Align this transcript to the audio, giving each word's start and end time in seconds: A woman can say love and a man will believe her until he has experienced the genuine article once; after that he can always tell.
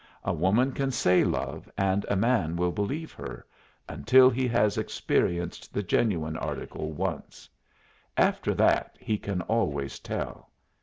A 0.23 0.33
woman 0.33 0.71
can 0.71 0.89
say 0.89 1.23
love 1.23 1.69
and 1.77 2.07
a 2.09 2.15
man 2.15 2.55
will 2.55 2.71
believe 2.71 3.11
her 3.11 3.45
until 3.87 4.31
he 4.31 4.47
has 4.47 4.75
experienced 4.75 5.75
the 5.75 5.83
genuine 5.83 6.37
article 6.37 6.91
once; 6.91 7.47
after 8.17 8.55
that 8.55 8.95
he 8.99 9.19
can 9.19 9.43
always 9.43 9.99
tell. 9.99 10.49